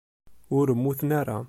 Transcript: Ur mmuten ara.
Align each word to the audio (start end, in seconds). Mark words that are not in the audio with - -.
Ur 0.57 0.67
mmuten 0.77 1.09
ara. 1.21 1.37